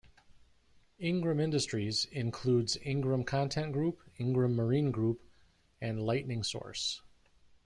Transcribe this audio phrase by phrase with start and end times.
[0.97, 5.21] Ingram Industries includes Ingram Content Group, Ingram Marine Group,
[5.79, 7.03] and Lightning Source.